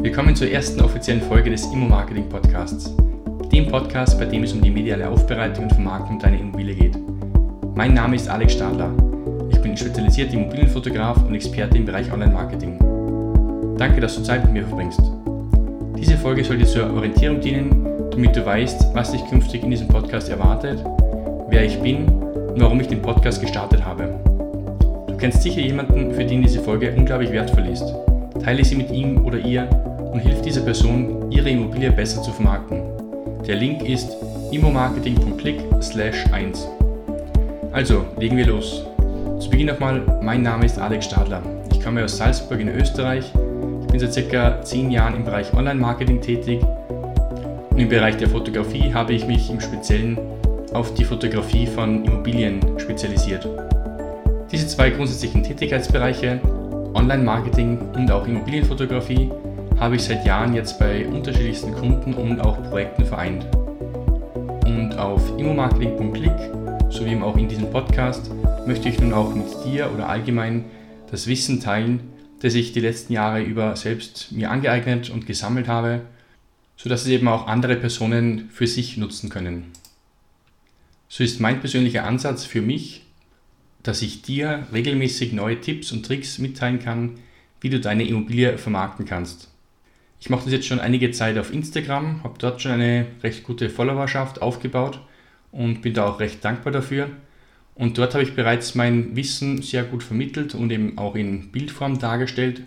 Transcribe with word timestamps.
Willkommen 0.00 0.36
zur 0.36 0.48
ersten 0.48 0.80
offiziellen 0.80 1.20
Folge 1.20 1.50
des 1.50 1.64
Immo-Marketing 1.72 2.28
Podcasts, 2.28 2.94
dem 3.50 3.66
Podcast, 3.66 4.16
bei 4.16 4.26
dem 4.26 4.44
es 4.44 4.52
um 4.52 4.62
die 4.62 4.70
mediale 4.70 5.08
Aufbereitung 5.08 5.64
und 5.64 5.72
Vermarktung 5.72 6.20
deiner 6.20 6.38
Immobilie 6.38 6.76
geht. 6.76 6.96
Mein 7.74 7.94
Name 7.94 8.14
ist 8.14 8.28
Alex 8.28 8.52
Stadler. 8.52 8.92
Ich 9.50 9.60
bin 9.60 9.76
spezialisierter 9.76 10.34
Immobilienfotograf 10.34 11.16
und 11.24 11.34
Experte 11.34 11.78
im 11.78 11.84
Bereich 11.84 12.12
Online-Marketing. 12.12 12.78
Danke, 13.76 14.00
dass 14.00 14.14
du 14.14 14.22
Zeit 14.22 14.44
mit 14.44 14.52
mir 14.52 14.64
verbringst. 14.64 15.02
Diese 15.96 16.16
Folge 16.16 16.44
soll 16.44 16.58
dir 16.58 16.66
zur 16.66 16.92
Orientierung 16.94 17.40
dienen, 17.40 17.84
damit 18.12 18.36
du 18.36 18.46
weißt, 18.46 18.94
was 18.94 19.10
dich 19.10 19.26
künftig 19.28 19.64
in 19.64 19.70
diesem 19.70 19.88
Podcast 19.88 20.28
erwartet, 20.28 20.78
wer 21.48 21.64
ich 21.64 21.76
bin 21.80 22.06
und 22.06 22.60
warum 22.60 22.80
ich 22.80 22.86
den 22.86 23.02
Podcast 23.02 23.40
gestartet 23.40 23.84
habe. 23.84 24.14
Du 25.08 25.16
kennst 25.16 25.42
sicher 25.42 25.60
jemanden, 25.60 26.14
für 26.14 26.24
den 26.24 26.42
diese 26.42 26.60
Folge 26.60 26.94
unglaublich 26.96 27.32
wertvoll 27.32 27.66
ist. 27.66 27.92
Teile 28.44 28.64
sie 28.64 28.76
mit 28.76 28.92
ihm 28.92 29.24
oder 29.24 29.38
ihr 29.38 29.68
und 30.12 30.20
hilf 30.20 30.42
dieser 30.42 30.62
Person, 30.62 31.30
ihre 31.30 31.50
Immobilie 31.50 31.90
besser 31.90 32.22
zu 32.22 32.32
vermarkten. 32.32 32.82
Der 33.46 33.56
Link 33.56 33.88
ist 33.88 34.16
immomarketing.click 34.50 35.60
1. 36.32 36.68
Also, 37.72 38.04
legen 38.18 38.36
wir 38.36 38.46
los. 38.46 38.84
Zu 39.38 39.50
Beginn 39.50 39.68
nochmal, 39.68 40.02
mein 40.22 40.42
Name 40.42 40.66
ist 40.66 40.78
Alex 40.78 41.06
Stadler. 41.06 41.42
Ich 41.72 41.82
komme 41.82 42.04
aus 42.04 42.16
Salzburg 42.16 42.60
in 42.60 42.68
Österreich. 42.68 43.24
Ich 43.82 43.86
bin 43.88 44.00
seit 44.00 44.12
circa 44.12 44.60
10 44.62 44.90
Jahren 44.90 45.16
im 45.16 45.24
Bereich 45.24 45.52
Online-Marketing 45.54 46.20
tätig 46.20 46.60
und 47.70 47.78
im 47.78 47.88
Bereich 47.88 48.16
der 48.16 48.28
Fotografie 48.28 48.92
habe 48.92 49.12
ich 49.12 49.26
mich 49.26 49.50
im 49.50 49.60
Speziellen 49.60 50.18
auf 50.72 50.94
die 50.94 51.04
Fotografie 51.04 51.66
von 51.66 52.04
Immobilien 52.04 52.60
spezialisiert. 52.78 53.48
Diese 54.50 54.66
zwei 54.66 54.90
grundsätzlichen 54.90 55.42
Tätigkeitsbereiche, 55.42 56.40
Online-Marketing 56.94 57.78
und 57.94 58.10
auch 58.10 58.26
Immobilienfotografie, 58.26 59.30
habe 59.80 59.94
ich 59.94 60.02
seit 60.02 60.26
Jahren 60.26 60.54
jetzt 60.54 60.78
bei 60.80 61.06
unterschiedlichsten 61.06 61.72
Kunden 61.72 62.14
und 62.14 62.40
auch 62.40 62.60
Projekten 62.64 63.04
vereint. 63.04 63.46
Und 64.66 64.96
auf 64.98 65.38
immomarketing.click 65.38 66.90
sowie 66.90 67.16
auch 67.22 67.36
in 67.36 67.48
diesem 67.48 67.70
Podcast 67.70 68.30
möchte 68.66 68.88
ich 68.88 68.98
nun 68.98 69.12
auch 69.12 69.34
mit 69.34 69.46
dir 69.64 69.92
oder 69.94 70.08
allgemein 70.08 70.64
das 71.10 71.28
Wissen 71.28 71.60
teilen, 71.60 72.00
das 72.40 72.54
ich 72.54 72.72
die 72.72 72.80
letzten 72.80 73.12
Jahre 73.12 73.40
über 73.42 73.76
selbst 73.76 74.32
mir 74.32 74.50
angeeignet 74.50 75.10
und 75.10 75.26
gesammelt 75.26 75.68
habe, 75.68 76.02
sodass 76.76 77.02
es 77.02 77.08
eben 77.08 77.28
auch 77.28 77.46
andere 77.46 77.76
Personen 77.76 78.50
für 78.50 78.66
sich 78.66 78.96
nutzen 78.96 79.30
können. 79.30 79.66
So 81.08 81.22
ist 81.22 81.40
mein 81.40 81.60
persönlicher 81.60 82.04
Ansatz 82.04 82.44
für 82.44 82.62
mich, 82.62 83.06
dass 83.84 84.02
ich 84.02 84.22
dir 84.22 84.66
regelmäßig 84.72 85.32
neue 85.32 85.60
Tipps 85.60 85.92
und 85.92 86.04
Tricks 86.04 86.38
mitteilen 86.38 86.80
kann, 86.80 87.20
wie 87.60 87.70
du 87.70 87.78
deine 87.78 88.04
Immobilie 88.04 88.58
vermarkten 88.58 89.06
kannst. 89.06 89.48
Ich 90.20 90.30
mache 90.30 90.44
das 90.44 90.52
jetzt 90.52 90.66
schon 90.66 90.80
einige 90.80 91.12
Zeit 91.12 91.38
auf 91.38 91.52
Instagram, 91.52 92.24
habe 92.24 92.38
dort 92.38 92.60
schon 92.60 92.72
eine 92.72 93.06
recht 93.22 93.44
gute 93.44 93.70
Followerschaft 93.70 94.42
aufgebaut 94.42 95.00
und 95.52 95.80
bin 95.80 95.94
da 95.94 96.06
auch 96.06 96.20
recht 96.20 96.44
dankbar 96.44 96.72
dafür. 96.72 97.10
Und 97.76 97.96
dort 97.96 98.14
habe 98.14 98.24
ich 98.24 98.34
bereits 98.34 98.74
mein 98.74 99.14
Wissen 99.14 99.62
sehr 99.62 99.84
gut 99.84 100.02
vermittelt 100.02 100.54
und 100.56 100.72
eben 100.72 100.98
auch 100.98 101.14
in 101.14 101.52
Bildform 101.52 102.00
dargestellt. 102.00 102.62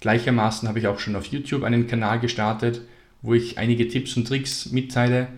Gleichermaßen 0.00 0.68
habe 0.68 0.80
ich 0.80 0.88
auch 0.88 0.98
schon 0.98 1.14
auf 1.14 1.26
YouTube 1.26 1.62
einen 1.62 1.86
Kanal 1.86 2.18
gestartet, 2.18 2.82
wo 3.22 3.34
ich 3.34 3.58
einige 3.58 3.86
Tipps 3.86 4.16
und 4.16 4.26
Tricks 4.26 4.72
mitteile, 4.72 5.28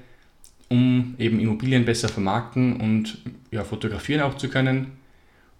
um 0.70 1.14
eben 1.18 1.38
Immobilien 1.38 1.84
besser 1.84 2.08
vermarkten 2.08 2.80
und 2.80 3.18
ja, 3.50 3.64
fotografieren 3.64 4.22
auch 4.22 4.38
zu 4.38 4.48
können. 4.48 4.92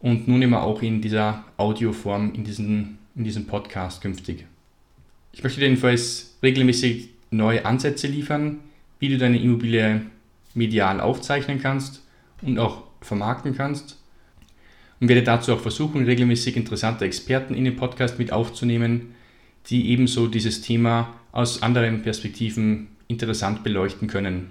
Und 0.01 0.29
nun 0.29 0.41
immer 0.41 0.63
auch 0.63 0.81
in 0.81 1.03
dieser 1.03 1.45
Audioform, 1.59 2.33
in, 2.33 2.45
diesen, 2.45 2.99
in 3.15 3.25
diesem 3.25 3.47
Podcast 3.47 4.01
künftig. 4.01 4.47
Ich 5.33 5.43
möchte 5.43 5.61
dir 5.61 5.67
jedenfalls 5.67 6.37
regelmäßig 6.43 7.11
neue 7.31 7.65
Ansätze 7.65 8.07
liefern, 8.07 8.61
wie 8.99 9.09
du 9.09 9.19
deine 9.19 9.41
Immobilie 9.41 10.03
medial 10.55 11.01
aufzeichnen 11.01 11.61
kannst 11.61 12.03
und 12.43 12.59
auch 12.59 12.85
vermarkten 13.01 13.57
kannst. 13.57 13.97
Und 15.01 15.09
werde 15.09 15.23
dazu 15.23 15.53
auch 15.53 15.61
versuchen, 15.61 16.05
regelmäßig 16.05 16.57
interessante 16.57 17.05
Experten 17.05 17.55
in 17.55 17.65
den 17.65 17.77
Podcast 17.77 18.19
mit 18.19 18.33
aufzunehmen, 18.33 19.15
die 19.67 19.91
ebenso 19.91 20.27
dieses 20.27 20.61
Thema 20.61 21.15
aus 21.31 21.63
anderen 21.63 22.03
Perspektiven 22.03 22.89
interessant 23.07 23.63
beleuchten 23.63 24.09
können. 24.09 24.51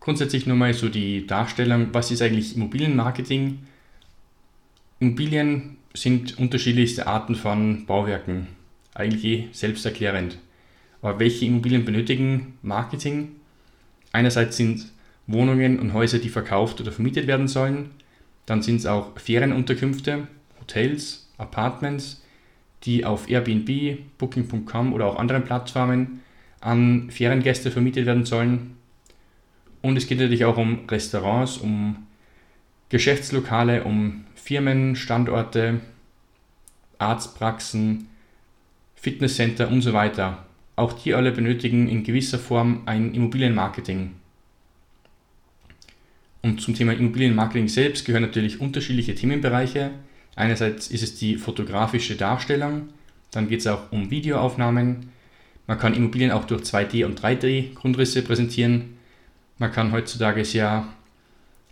Grundsätzlich 0.00 0.46
nochmal 0.46 0.74
so 0.74 0.88
die 0.88 1.26
Darstellung, 1.26 1.88
was 1.92 2.10
ist 2.10 2.22
eigentlich 2.22 2.56
Immobilienmarketing? 2.56 3.60
Immobilien 4.98 5.76
sind 5.94 6.38
unterschiedlichste 6.38 7.06
Arten 7.06 7.34
von 7.34 7.86
Bauwerken 7.86 8.59
eigentlich 8.94 9.24
eh 9.24 9.48
selbsterklärend. 9.52 10.38
Aber 11.02 11.18
welche 11.18 11.46
Immobilien 11.46 11.84
benötigen 11.84 12.58
Marketing? 12.62 13.36
Einerseits 14.12 14.56
sind 14.56 14.86
Wohnungen 15.26 15.78
und 15.78 15.92
Häuser, 15.92 16.18
die 16.18 16.28
verkauft 16.28 16.80
oder 16.80 16.92
vermietet 16.92 17.26
werden 17.26 17.48
sollen. 17.48 17.90
Dann 18.46 18.62
sind 18.62 18.76
es 18.76 18.86
auch 18.86 19.18
Ferienunterkünfte, 19.18 20.26
Hotels, 20.60 21.28
Apartments, 21.38 22.22
die 22.82 23.04
auf 23.04 23.28
Airbnb, 23.30 23.98
Booking.com 24.18 24.92
oder 24.92 25.06
auch 25.06 25.18
anderen 25.18 25.44
Plattformen 25.44 26.20
an 26.60 27.10
Feriengäste 27.10 27.70
vermietet 27.70 28.06
werden 28.06 28.24
sollen. 28.24 28.76
Und 29.82 29.96
es 29.96 30.06
geht 30.06 30.18
natürlich 30.18 30.44
auch 30.44 30.58
um 30.58 30.86
Restaurants, 30.88 31.56
um 31.56 32.06
Geschäftslokale, 32.90 33.84
um 33.84 34.24
Firmen, 34.34 34.96
Standorte, 34.96 35.80
Arztpraxen, 36.98 38.09
Fitnesscenter 39.00 39.68
und 39.70 39.80
so 39.80 39.92
weiter. 39.92 40.44
Auch 40.76 40.92
die 40.92 41.14
alle 41.14 41.32
benötigen 41.32 41.88
in 41.88 42.04
gewisser 42.04 42.38
Form 42.38 42.82
ein 42.86 43.14
Immobilienmarketing. 43.14 44.12
Und 46.42 46.60
zum 46.60 46.74
Thema 46.74 46.92
Immobilienmarketing 46.92 47.68
selbst 47.68 48.04
gehören 48.04 48.22
natürlich 48.22 48.60
unterschiedliche 48.60 49.14
Themenbereiche. 49.14 49.90
Einerseits 50.36 50.88
ist 50.88 51.02
es 51.02 51.16
die 51.16 51.36
fotografische 51.36 52.16
Darstellung, 52.16 52.88
dann 53.30 53.48
geht 53.48 53.60
es 53.60 53.66
auch 53.66 53.90
um 53.90 54.10
Videoaufnahmen. 54.10 55.10
Man 55.66 55.78
kann 55.78 55.94
Immobilien 55.94 56.30
auch 56.30 56.44
durch 56.44 56.62
2D- 56.62 57.04
und 57.04 57.20
3D-Grundrisse 57.20 58.22
präsentieren. 58.22 58.96
Man 59.58 59.72
kann 59.72 59.92
heutzutage 59.92 60.44
sehr 60.44 60.88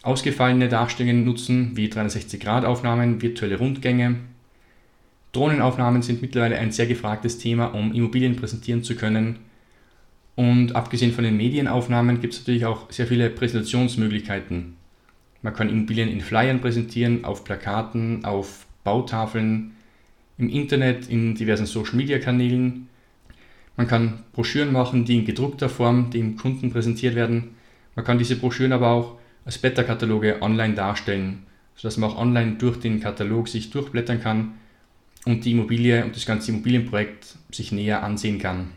ausgefallene 0.02 0.68
Darstellungen 0.68 1.24
nutzen, 1.24 1.76
wie 1.76 1.88
360-Grad-Aufnahmen, 1.88 3.20
virtuelle 3.20 3.58
Rundgänge, 3.58 4.16
Drohnenaufnahmen 5.38 6.02
sind 6.02 6.20
mittlerweile 6.20 6.58
ein 6.58 6.72
sehr 6.72 6.86
gefragtes 6.86 7.38
Thema, 7.38 7.66
um 7.66 7.94
Immobilien 7.94 8.34
präsentieren 8.34 8.82
zu 8.82 8.96
können. 8.96 9.38
Und 10.34 10.74
abgesehen 10.74 11.12
von 11.12 11.22
den 11.22 11.36
Medienaufnahmen 11.36 12.20
gibt 12.20 12.34
es 12.34 12.40
natürlich 12.40 12.66
auch 12.66 12.90
sehr 12.90 13.06
viele 13.06 13.30
Präsentationsmöglichkeiten. 13.30 14.74
Man 15.42 15.54
kann 15.54 15.68
Immobilien 15.68 16.08
in 16.08 16.22
Flyern 16.22 16.60
präsentieren, 16.60 17.24
auf 17.24 17.44
Plakaten, 17.44 18.24
auf 18.24 18.66
Bautafeln, 18.82 19.76
im 20.38 20.48
Internet, 20.48 21.08
in 21.08 21.36
diversen 21.36 21.66
Social-Media-Kanälen. 21.66 22.88
Man 23.76 23.86
kann 23.86 24.24
Broschüren 24.32 24.72
machen, 24.72 25.04
die 25.04 25.18
in 25.18 25.24
gedruckter 25.24 25.68
Form 25.68 26.10
dem 26.10 26.36
Kunden 26.36 26.72
präsentiert 26.72 27.14
werden. 27.14 27.54
Man 27.94 28.04
kann 28.04 28.18
diese 28.18 28.34
Broschüren 28.34 28.72
aber 28.72 28.90
auch 28.90 29.18
als 29.44 29.58
Beta-Kataloge 29.58 30.42
online 30.42 30.74
darstellen, 30.74 31.44
sodass 31.76 31.96
man 31.96 32.10
auch 32.10 32.18
online 32.18 32.56
durch 32.58 32.80
den 32.80 32.98
Katalog 32.98 33.46
sich 33.46 33.70
durchblättern 33.70 34.20
kann 34.20 34.54
und 35.24 35.44
die 35.44 35.52
Immobilie 35.52 36.04
und 36.04 36.16
das 36.16 36.26
ganze 36.26 36.50
Immobilienprojekt 36.50 37.36
sich 37.50 37.72
näher 37.72 38.02
ansehen 38.02 38.38
kann. 38.38 38.72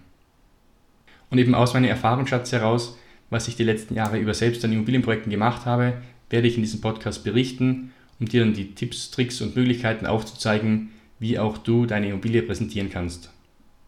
Und 1.30 1.38
eben 1.38 1.56
aus 1.56 1.74
meinem 1.74 1.90
Erfahrungsschatz 1.90 2.52
heraus, 2.52 2.98
was 3.30 3.48
ich 3.48 3.56
die 3.56 3.64
letzten 3.64 3.96
Jahre 3.96 4.20
über 4.20 4.34
selbst 4.34 4.64
an 4.66 4.74
Immobilienprojekten 4.74 5.32
gemacht 5.32 5.66
habe, 5.66 5.94
werde 6.30 6.48
ich 6.48 6.58
in 6.58 6.64
diesem 6.64 6.82
Podcast 6.82 7.24
berichten, 7.24 7.94
um 8.20 8.28
dir 8.28 8.42
dann 8.42 8.54
die 8.54 8.76
Tipps, 8.76 9.12
Tricks 9.12 9.42
und 9.42 9.56
Möglichkeiten 9.56 10.06
aufzuzeigen, 10.06 10.90
wie 11.20 11.40
auch 11.40 11.58
du 11.58 11.86
deine 11.86 12.10
Immobilie 12.10 12.42
präsentieren 12.42 12.90
kannst. 12.90 13.32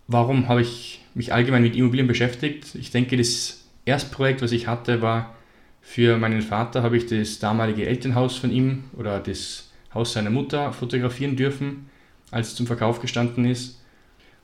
Warum 0.08 0.48
habe 0.48 0.62
ich 0.62 1.02
mich 1.14 1.34
allgemein 1.34 1.64
mit 1.64 1.76
Immobilien 1.76 2.08
beschäftigt? 2.08 2.76
Ich 2.76 2.92
denke, 2.92 3.18
das 3.18 3.66
erste 3.86 4.14
Projekt, 4.14 4.42
was 4.42 4.52
ich 4.52 4.68
hatte, 4.68 5.02
war 5.02 5.36
für 5.82 6.18
meinen 6.18 6.42
Vater, 6.42 6.84
habe 6.84 6.98
ich 6.98 7.06
das 7.08 7.40
damalige 7.40 7.86
Elternhaus 7.86 8.38
von 8.38 8.52
ihm 8.52 8.86
oder 8.98 9.20
das 9.20 9.72
Haus 9.94 10.14
seiner 10.14 10.30
Mutter 10.30 10.72
fotografieren 10.72 11.36
dürfen 11.36 11.90
als 12.34 12.50
es 12.50 12.56
zum 12.56 12.68
Verkauf 12.68 13.00
gestanden 13.00 13.46
ist. 13.46 13.82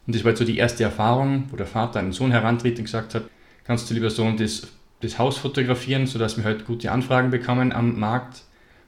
Und 0.06 0.16
das 0.16 0.24
war 0.24 0.32
jetzt 0.32 0.40
so 0.40 0.46
die 0.46 0.58
erste 0.58 0.84
Erfahrung, 0.84 1.46
wo 1.52 1.56
der 1.56 1.68
Vater 1.68 2.02
den 2.02 2.12
Sohn 2.12 2.32
herantritt 2.32 2.78
und 2.78 2.86
gesagt 2.86 3.16
hat, 3.16 3.24
kannst 3.64 3.90
du 3.90 3.94
lieber 3.94 4.10
Sohn 4.10 4.38
das, 4.38 4.68
das 5.02 5.20
Haus 5.20 5.38
fotografieren, 5.38 6.08
sodass 6.08 6.38
wir 6.38 6.44
halt 6.44 6.66
gute 6.66 6.92
Anfragen 6.92 7.30
bekommen 7.30 7.72
am 7.72 8.00
Markt. 8.00 8.44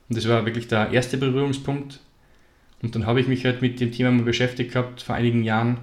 Und 0.10 0.18
das 0.18 0.28
war 0.28 0.46
wirklich 0.46 0.68
der 0.68 0.92
erste 0.92 1.18
Berührungspunkt. 1.18 2.00
Und 2.82 2.96
dann 2.96 3.06
habe 3.06 3.22
ich 3.22 3.28
mich 3.28 3.46
halt 3.46 3.62
mit 3.62 3.80
dem 3.80 3.92
Thema 3.92 4.12
mal 4.12 4.24
beschäftigt 4.24 4.74
gehabt 4.74 5.04
vor 5.04 5.16
einigen 5.16 5.44
Jahren. 5.44 5.78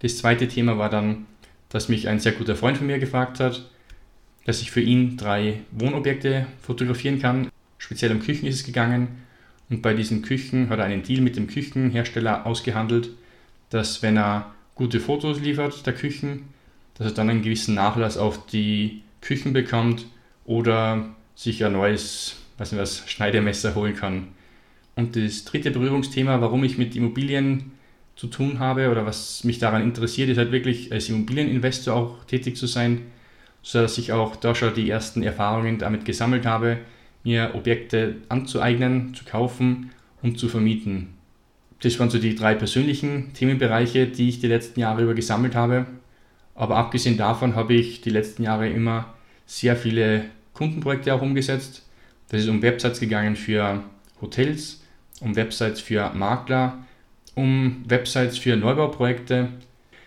Das 0.00 0.18
zweite 0.18 0.46
Thema 0.46 0.78
war 0.78 0.88
dann, 0.88 1.26
dass 1.68 1.88
mich 1.88 2.08
ein 2.08 2.20
sehr 2.20 2.32
guter 2.32 2.56
Freund 2.56 2.78
von 2.78 2.86
mir 2.86 2.98
gefragt 2.98 3.40
hat, 3.40 3.68
dass 4.44 4.62
ich 4.62 4.70
für 4.70 4.80
ihn 4.80 5.16
drei 5.16 5.60
Wohnobjekte 5.72 6.46
fotografieren 6.60 7.20
kann. 7.20 7.48
Speziell 7.78 8.12
um 8.12 8.20
Küchen 8.20 8.46
ist 8.46 8.56
es 8.56 8.64
gegangen. 8.64 9.08
Und 9.70 9.82
bei 9.82 9.94
diesen 9.94 10.22
Küchen 10.22 10.68
hat 10.68 10.80
er 10.80 10.84
einen 10.84 11.04
Deal 11.04 11.20
mit 11.20 11.36
dem 11.36 11.46
Küchenhersteller 11.46 12.44
ausgehandelt, 12.44 13.10
dass 13.70 14.02
wenn 14.02 14.16
er 14.18 14.52
gute 14.74 14.98
Fotos 14.98 15.40
liefert 15.40 15.86
der 15.86 15.94
Küchen, 15.94 16.48
dass 16.94 17.06
er 17.08 17.14
dann 17.14 17.30
einen 17.30 17.42
gewissen 17.42 17.76
Nachlass 17.76 18.18
auf 18.18 18.46
die 18.46 19.02
Küchen 19.20 19.52
bekommt 19.52 20.06
oder 20.44 21.14
sich 21.36 21.64
ein 21.64 21.72
neues, 21.72 22.36
weiß 22.58 22.72
nicht 22.72 22.80
was, 22.80 23.08
Schneidemesser 23.08 23.74
holen 23.76 23.94
kann. 23.94 24.28
Und 24.96 25.16
das 25.16 25.44
dritte 25.44 25.70
Berührungsthema, 25.70 26.40
warum 26.40 26.64
ich 26.64 26.76
mit 26.76 26.96
Immobilien 26.96 27.72
zu 28.16 28.26
tun 28.26 28.58
habe 28.58 28.90
oder 28.90 29.06
was 29.06 29.44
mich 29.44 29.58
daran 29.58 29.82
interessiert, 29.82 30.28
ist 30.28 30.36
halt 30.36 30.52
wirklich 30.52 30.92
als 30.92 31.08
Immobilieninvestor 31.08 31.94
auch 31.94 32.24
tätig 32.24 32.56
zu 32.56 32.66
sein, 32.66 33.02
sodass 33.62 33.98
ich 33.98 34.12
auch 34.12 34.36
da 34.36 34.54
schon 34.54 34.74
die 34.74 34.90
ersten 34.90 35.22
Erfahrungen 35.22 35.78
damit 35.78 36.04
gesammelt 36.04 36.44
habe, 36.44 36.78
mir 37.24 37.52
Objekte 37.54 38.16
anzueignen, 38.28 39.14
zu 39.14 39.24
kaufen 39.24 39.90
und 40.22 40.38
zu 40.38 40.48
vermieten. 40.48 41.14
Das 41.82 41.98
waren 41.98 42.10
so 42.10 42.18
die 42.18 42.34
drei 42.34 42.54
persönlichen 42.54 43.32
Themenbereiche, 43.32 44.06
die 44.06 44.28
ich 44.28 44.40
die 44.40 44.48
letzten 44.48 44.80
Jahre 44.80 45.02
über 45.02 45.14
gesammelt 45.14 45.54
habe. 45.54 45.86
Aber 46.54 46.76
abgesehen 46.76 47.16
davon 47.16 47.56
habe 47.56 47.74
ich 47.74 48.02
die 48.02 48.10
letzten 48.10 48.42
Jahre 48.42 48.68
immer 48.68 49.14
sehr 49.46 49.76
viele 49.76 50.24
Kundenprojekte 50.52 51.14
auch 51.14 51.22
umgesetzt. 51.22 51.86
Das 52.28 52.42
ist 52.42 52.48
um 52.48 52.62
Websites 52.62 53.00
gegangen 53.00 53.34
für 53.34 53.82
Hotels, 54.20 54.82
um 55.20 55.36
Websites 55.36 55.80
für 55.80 56.10
Makler, 56.10 56.78
um 57.34 57.82
Websites 57.88 58.36
für 58.36 58.56
Neubauprojekte. 58.56 59.48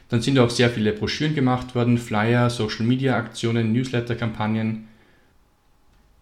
Dann 0.10 0.22
sind 0.22 0.38
auch 0.38 0.52
sehr 0.52 0.70
viele 0.70 0.94
Broschüren 0.94 1.34
gemacht 1.34 1.74
worden, 1.74 1.98
Flyer, 1.98 2.52
Social 2.52 2.86
Media 2.86 3.18
Aktionen, 3.18 3.74
Newsletter-Kampagnen. 3.74 4.88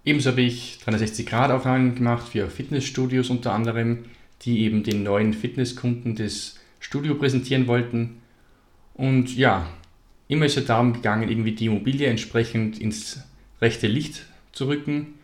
Ebenso 0.03 0.31
habe 0.31 0.42
ich 0.42 0.80
360-Grad-Aufnahmen 0.86 1.95
gemacht 1.95 2.27
für 2.30 2.50
Fitnessstudios 2.50 3.30
unter 3.30 3.53
anderem, 3.53 4.06
die 4.42 4.62
eben 4.62 4.83
den 4.83 5.03
neuen 5.03 5.33
Fitnesskunden 5.33 6.15
das 6.15 6.59
Studio 6.80 7.15
präsentieren 7.15 7.68
wollten. 7.68 8.21
Und 8.95 9.36
ja, 9.36 9.68
immer 10.27 10.45
ist 10.45 10.57
es 10.57 10.65
darum 10.65 10.94
gegangen, 10.94 11.30
irgendwie 11.30 11.51
die 11.51 11.68
Immobilie 11.68 12.07
entsprechend 12.07 12.80
ins 12.80 13.21
rechte 13.62 13.88
Licht 13.88 14.25
zu 14.51 14.68
rücken, 14.68 15.15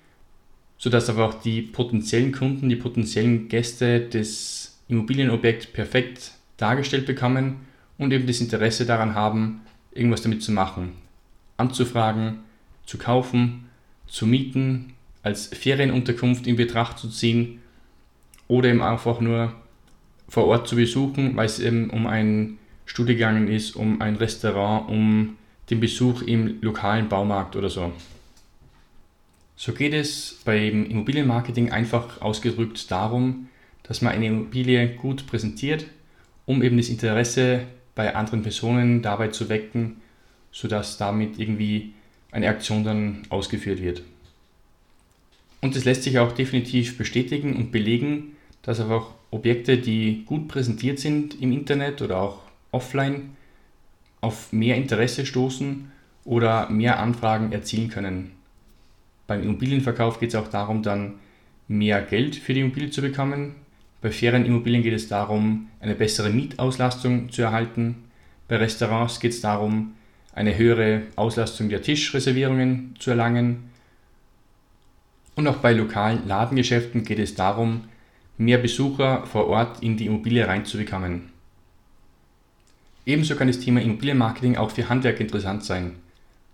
sodass 0.78 1.10
aber 1.10 1.26
auch 1.26 1.34
die 1.34 1.64
potenziellen 1.64 2.32
Kunden, 2.32 2.70
die 2.70 2.76
potenziellen 2.76 3.50
Gäste 3.50 4.02
das 4.02 4.78
Immobilienobjekt 4.88 5.74
perfekt 5.74 6.34
dargestellt 6.58 7.08
bekommen 7.08 7.68
und 7.98 8.14
eben 8.14 8.28
das 8.28 8.42
Interesse 8.42 8.86
daran 8.86 9.16
haben, 9.16 9.62
irgendwas 9.92 10.22
damit 10.22 10.44
zu 10.44 10.52
machen. 10.52 10.94
Anzufragen, 11.58 12.40
zu 12.86 13.00
kaufen, 13.00 13.68
zu 14.08 14.26
mieten, 14.26 14.94
als 15.24 15.48
Ferienunterkunft 15.48 16.48
in 16.48 16.56
Betracht 16.56 17.00
zu 17.00 17.10
ziehen 17.10 17.62
oder 18.48 18.70
eben 18.70 18.82
einfach 18.82 19.20
nur 19.20 19.54
vor 20.30 20.46
Ort 20.46 20.68
zu 20.68 20.76
besuchen, 20.76 21.36
weil 21.36 21.46
es 21.46 21.60
eben 21.60 21.90
um 21.90 22.08
ein 22.08 22.58
Studie 22.86 23.14
gegangen 23.14 23.48
ist, 23.48 23.76
um 23.76 24.02
ein 24.02 24.16
Restaurant, 24.16 24.90
um 24.90 25.38
den 25.70 25.80
Besuch 25.80 26.22
im 26.22 26.62
lokalen 26.62 27.10
Baumarkt 27.10 27.56
oder 27.56 27.70
so. 27.70 27.92
So 29.56 29.74
geht 29.74 29.94
es 29.94 30.40
beim 30.46 30.86
Immobilienmarketing 30.86 31.72
einfach 31.72 32.22
ausgedrückt 32.22 32.90
darum, 32.92 33.50
dass 33.84 34.02
man 34.02 34.14
eine 34.14 34.28
Immobilie 34.28 34.88
gut 34.96 35.28
präsentiert, 35.28 35.86
um 36.46 36.62
eben 36.62 36.78
das 36.78 36.90
Interesse 36.90 37.64
bei 37.96 38.16
anderen 38.16 38.44
Personen 38.44 39.02
dabei 39.02 39.30
zu 39.30 39.50
wecken, 39.50 39.98
sodass 40.52 40.98
damit 40.98 41.40
irgendwie 41.40 41.94
eine 42.32 42.50
Aktion 42.50 42.84
dann 42.84 43.24
ausgeführt 43.30 43.82
wird. 43.82 44.04
Und 45.62 45.76
es 45.76 45.86
lässt 45.86 46.04
sich 46.04 46.20
auch 46.20 46.32
definitiv 46.32 46.98
bestätigen 46.98 47.56
und 47.56 47.72
belegen, 47.72 48.36
dass 48.62 48.80
einfach 48.80 49.08
Objekte, 49.32 49.78
die 49.78 50.24
gut 50.26 50.48
präsentiert 50.48 51.00
sind 51.00 51.42
im 51.42 51.52
Internet 51.52 52.02
oder 52.02 52.22
auch 52.22 52.42
offline, 52.72 53.32
auf 54.22 54.52
mehr 54.52 54.76
Interesse 54.76 55.26
stoßen 55.26 55.92
oder 56.26 56.70
mehr 56.70 57.00
Anfragen 57.00 57.52
erzielen 57.52 57.90
können. 57.90 58.32
Beim 59.26 59.44
Immobilienverkauf 59.44 60.20
geht 60.20 60.30
es 60.30 60.36
auch 60.36 60.48
darum, 60.48 60.84
dann 60.84 61.16
mehr 61.68 62.02
Geld 62.02 62.36
für 62.36 62.54
die 62.54 62.62
Immobilie 62.62 62.90
zu 62.90 63.02
bekommen. 63.02 63.56
Bei 64.02 64.12
fairen 64.12 64.46
Immobilien 64.46 64.84
geht 64.84 64.94
es 64.94 65.08
darum, 65.08 65.68
eine 65.80 65.96
bessere 65.96 66.30
Mietauslastung 66.30 67.30
zu 67.30 67.42
erhalten. 67.42 68.04
Bei 68.48 68.58
Restaurants 68.58 69.20
geht 69.20 69.32
es 69.32 69.42
darum, 69.42 69.94
eine 70.38 70.56
höhere 70.56 71.02
Auslastung 71.16 71.68
der 71.68 71.82
Tischreservierungen 71.82 72.94
zu 73.00 73.10
erlangen. 73.10 73.72
Und 75.36 75.48
auch 75.48 75.58
bei 75.58 75.74
lokalen 75.74 76.28
Ladengeschäften 76.28 77.04
geht 77.04 77.18
es 77.18 77.34
darum, 77.34 77.86
mehr 78.38 78.60
Besucher 78.60 79.26
vor 79.26 79.48
Ort 79.48 79.82
in 79.82 79.98
die 79.98 80.06
Immobilie 80.06 80.48
reinzubekommen. 80.48 81.30
Ebenso 83.08 83.36
kann 83.36 83.48
das 83.48 83.60
Thema 83.60 83.82
Immobilienmarketing 83.82 84.58
auch 84.58 84.70
für 84.70 84.88
Handwerk 84.88 85.20
interessant 85.20 85.64
sein. 85.64 85.94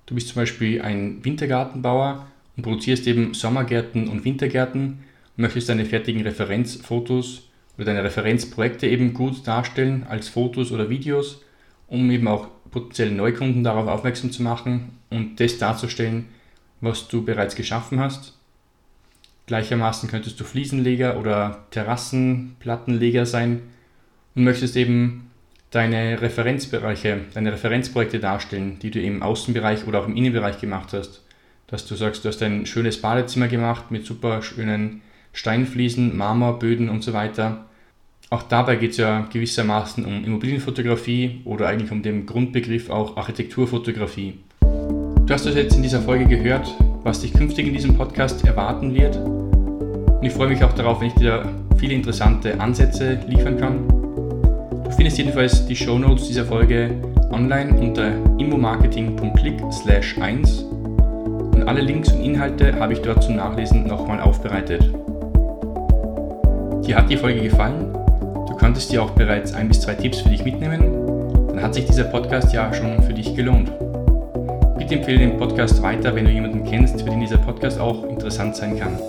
Du 0.05 0.15
bist 0.15 0.29
zum 0.29 0.35
Beispiel 0.37 0.81
ein 0.81 1.23
Wintergartenbauer 1.25 2.25
und 2.55 2.63
produzierst 2.63 3.05
eben 3.05 3.33
Sommergärten 3.33 4.07
und 4.07 4.23
Wintergärten 4.23 4.99
und 5.35 5.41
möchtest 5.41 5.67
deine 5.67 5.85
fertigen 5.85 6.21
Referenzfotos 6.21 7.49
oder 7.75 7.85
deine 7.85 8.03
Referenzprojekte 8.05 8.87
eben 8.87 9.13
gut 9.13 9.45
darstellen 9.45 10.05
als 10.07 10.29
Fotos 10.29 10.71
oder 10.71 10.89
Videos, 10.89 11.41
um 11.87 12.09
eben 12.11 12.29
auch 12.29 12.47
potenzielle 12.73 13.11
Neukunden 13.11 13.63
darauf 13.63 13.87
aufmerksam 13.87 14.31
zu 14.31 14.43
machen 14.43 14.97
und 15.09 15.39
das 15.39 15.57
darzustellen, 15.57 16.27
was 16.81 17.07
du 17.07 17.23
bereits 17.23 17.55
geschaffen 17.55 17.99
hast 17.99 18.33
Gleichermaßen 19.45 20.09
könntest 20.09 20.39
du 20.39 20.45
Fliesenleger 20.45 21.19
oder 21.19 21.65
Terrassenplattenleger 21.71 23.25
sein 23.25 23.61
und 24.35 24.45
möchtest 24.45 24.77
eben 24.77 25.31
deine 25.69 26.21
Referenzbereiche, 26.21 27.21
deine 27.33 27.51
Referenzprojekte 27.51 28.19
darstellen, 28.19 28.79
die 28.79 28.91
du 28.91 29.01
im 29.01 29.21
Außenbereich 29.21 29.85
oder 29.85 29.99
auch 29.99 30.07
im 30.07 30.15
Innenbereich 30.15 30.61
gemacht 30.61 30.93
hast. 30.93 31.25
Dass 31.67 31.85
du 31.85 31.95
sagst, 31.95 32.23
du 32.23 32.29
hast 32.29 32.41
ein 32.41 32.65
schönes 32.65 33.01
Badezimmer 33.01 33.47
gemacht 33.47 33.91
mit 33.91 34.05
super 34.05 34.41
schönen 34.41 35.01
Steinfliesen, 35.33 36.15
Marmorböden 36.15 36.89
und 36.89 37.03
so 37.03 37.11
weiter. 37.11 37.65
Auch 38.33 38.41
dabei 38.41 38.77
geht 38.77 38.91
es 38.93 38.97
ja 38.97 39.27
gewissermaßen 39.31 40.03
um 40.05 40.25
Immobilienfotografie 40.25 41.41
oder 41.45 41.67
eigentlich 41.67 41.91
um 41.91 42.01
den 42.01 42.25
Grundbegriff 42.25 42.89
auch 42.89 43.15
Architekturfotografie. 43.15 44.39
Du 44.59 45.27
hast 45.29 45.45
das 45.45 45.53
jetzt 45.53 45.75
in 45.75 45.83
dieser 45.83 46.01
Folge 46.01 46.25
gehört, 46.25 46.67
was 47.03 47.21
dich 47.21 47.31
künftig 47.31 47.67
in 47.67 47.75
diesem 47.75 47.95
Podcast 47.95 48.43
erwarten 48.43 48.95
wird. 48.95 49.17
Und 49.17 50.23
ich 50.23 50.33
freue 50.33 50.47
mich 50.47 50.63
auch 50.63 50.73
darauf, 50.73 50.99
wenn 50.99 51.09
ich 51.09 51.13
dir 51.13 51.47
viele 51.77 51.93
interessante 51.93 52.59
Ansätze 52.59 53.19
liefern 53.27 53.59
kann. 53.59 53.87
Du 53.87 54.89
findest 54.95 55.19
jedenfalls 55.19 55.67
die 55.67 55.75
Show 55.75 55.99
Notes 55.99 56.27
dieser 56.27 56.45
Folge 56.45 56.89
online 57.29 57.71
unter 57.79 58.15
immomarketing.click 58.39 59.61
slash 59.71 60.17
1 60.17 60.63
und 60.63 61.67
alle 61.67 61.81
Links 61.81 62.11
und 62.11 62.23
Inhalte 62.23 62.79
habe 62.79 62.93
ich 62.93 62.99
dort 63.03 63.21
zum 63.21 63.35
Nachlesen 63.35 63.85
nochmal 63.85 64.19
aufbereitet. 64.21 64.91
Dir 66.83 66.95
hat 66.95 67.11
die 67.11 67.17
Folge 67.17 67.39
gefallen? 67.39 68.02
Du 68.53 68.59
konntest 68.59 68.91
dir 68.91 69.01
auch 69.01 69.09
bereits 69.09 69.51
ein 69.51 69.67
bis 69.67 69.81
zwei 69.81 69.95
Tipps 69.95 70.19
für 70.19 70.29
dich 70.29 70.45
mitnehmen? 70.45 71.47
Dann 71.47 71.63
hat 71.63 71.73
sich 71.73 71.85
dieser 71.85 72.03
Podcast 72.03 72.53
ja 72.53 72.71
schon 72.71 73.01
für 73.01 73.11
dich 73.11 73.35
gelohnt. 73.35 73.71
Bitte 74.77 74.93
empfehle 74.93 75.17
den 75.17 75.37
Podcast 75.37 75.81
weiter, 75.81 76.13
wenn 76.13 76.25
du 76.25 76.31
jemanden 76.31 76.63
kennst, 76.63 77.01
für 77.01 77.09
den 77.09 77.19
dieser 77.19 77.39
Podcast 77.39 77.79
auch 77.79 78.03
interessant 78.03 78.55
sein 78.55 78.79
kann. 78.79 78.99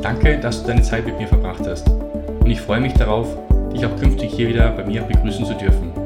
Danke, 0.00 0.38
dass 0.38 0.62
du 0.62 0.68
deine 0.68 0.82
Zeit 0.82 1.04
mit 1.06 1.18
mir 1.18 1.26
verbracht 1.26 1.66
hast 1.66 1.88
und 1.88 2.48
ich 2.48 2.60
freue 2.60 2.80
mich 2.80 2.92
darauf, 2.92 3.26
dich 3.74 3.84
auch 3.84 3.96
künftig 3.98 4.32
hier 4.32 4.48
wieder 4.48 4.70
bei 4.70 4.84
mir 4.84 5.02
begrüßen 5.02 5.44
zu 5.44 5.54
dürfen. 5.54 6.03